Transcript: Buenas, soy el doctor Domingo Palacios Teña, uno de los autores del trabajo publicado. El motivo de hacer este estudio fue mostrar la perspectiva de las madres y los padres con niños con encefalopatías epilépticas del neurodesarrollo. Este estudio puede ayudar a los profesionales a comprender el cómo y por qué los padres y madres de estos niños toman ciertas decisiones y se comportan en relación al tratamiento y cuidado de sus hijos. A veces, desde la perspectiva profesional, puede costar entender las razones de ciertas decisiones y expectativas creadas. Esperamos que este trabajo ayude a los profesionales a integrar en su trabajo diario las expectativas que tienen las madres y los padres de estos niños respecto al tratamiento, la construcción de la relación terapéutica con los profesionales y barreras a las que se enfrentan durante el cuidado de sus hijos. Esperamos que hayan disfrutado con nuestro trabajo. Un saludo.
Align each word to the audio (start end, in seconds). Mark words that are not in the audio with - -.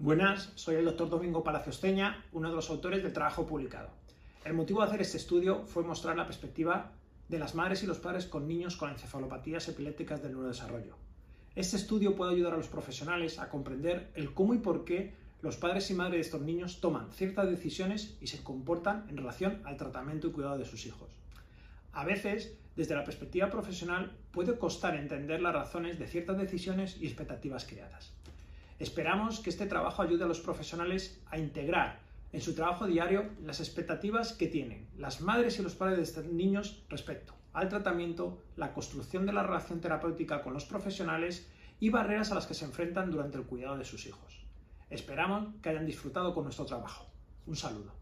Buenas, 0.00 0.52
soy 0.54 0.76
el 0.76 0.84
doctor 0.84 1.10
Domingo 1.10 1.42
Palacios 1.42 1.80
Teña, 1.80 2.24
uno 2.30 2.48
de 2.48 2.54
los 2.54 2.70
autores 2.70 3.02
del 3.02 3.12
trabajo 3.12 3.48
publicado. 3.48 3.90
El 4.44 4.54
motivo 4.54 4.80
de 4.80 4.86
hacer 4.86 5.00
este 5.00 5.16
estudio 5.16 5.64
fue 5.66 5.82
mostrar 5.82 6.16
la 6.16 6.24
perspectiva 6.24 6.92
de 7.28 7.40
las 7.40 7.56
madres 7.56 7.82
y 7.82 7.86
los 7.88 7.98
padres 7.98 8.26
con 8.26 8.46
niños 8.46 8.76
con 8.76 8.90
encefalopatías 8.90 9.68
epilépticas 9.68 10.22
del 10.22 10.34
neurodesarrollo. 10.34 10.94
Este 11.56 11.74
estudio 11.74 12.14
puede 12.14 12.32
ayudar 12.32 12.54
a 12.54 12.58
los 12.58 12.68
profesionales 12.68 13.40
a 13.40 13.48
comprender 13.48 14.12
el 14.14 14.32
cómo 14.34 14.54
y 14.54 14.58
por 14.58 14.84
qué 14.84 15.14
los 15.42 15.56
padres 15.56 15.90
y 15.90 15.94
madres 15.94 16.14
de 16.14 16.20
estos 16.20 16.42
niños 16.42 16.80
toman 16.80 17.10
ciertas 17.10 17.50
decisiones 17.50 18.16
y 18.20 18.28
se 18.28 18.44
comportan 18.44 19.04
en 19.08 19.16
relación 19.16 19.60
al 19.64 19.78
tratamiento 19.78 20.28
y 20.28 20.30
cuidado 20.30 20.58
de 20.58 20.64
sus 20.64 20.86
hijos. 20.86 21.10
A 21.92 22.04
veces, 22.04 22.56
desde 22.76 22.94
la 22.94 23.02
perspectiva 23.02 23.50
profesional, 23.50 24.16
puede 24.30 24.56
costar 24.58 24.94
entender 24.94 25.42
las 25.42 25.54
razones 25.54 25.98
de 25.98 26.06
ciertas 26.06 26.38
decisiones 26.38 26.98
y 27.00 27.06
expectativas 27.08 27.64
creadas. 27.64 28.12
Esperamos 28.78 29.40
que 29.40 29.50
este 29.50 29.66
trabajo 29.66 30.02
ayude 30.02 30.24
a 30.24 30.28
los 30.28 30.40
profesionales 30.40 31.20
a 31.30 31.38
integrar 31.38 32.00
en 32.32 32.40
su 32.40 32.54
trabajo 32.54 32.86
diario 32.86 33.30
las 33.42 33.60
expectativas 33.60 34.32
que 34.32 34.46
tienen 34.46 34.88
las 34.96 35.20
madres 35.20 35.58
y 35.58 35.62
los 35.62 35.74
padres 35.74 35.96
de 35.96 36.04
estos 36.04 36.26
niños 36.26 36.84
respecto 36.88 37.34
al 37.52 37.68
tratamiento, 37.68 38.42
la 38.56 38.72
construcción 38.72 39.26
de 39.26 39.32
la 39.32 39.42
relación 39.42 39.80
terapéutica 39.80 40.42
con 40.42 40.52
los 40.52 40.64
profesionales 40.64 41.50
y 41.80 41.90
barreras 41.90 42.30
a 42.30 42.36
las 42.36 42.46
que 42.46 42.54
se 42.54 42.64
enfrentan 42.64 43.10
durante 43.10 43.38
el 43.38 43.44
cuidado 43.44 43.76
de 43.76 43.84
sus 43.84 44.06
hijos. 44.06 44.44
Esperamos 44.90 45.54
que 45.60 45.70
hayan 45.70 45.86
disfrutado 45.86 46.34
con 46.34 46.44
nuestro 46.44 46.66
trabajo. 46.66 47.06
Un 47.46 47.56
saludo. 47.56 47.92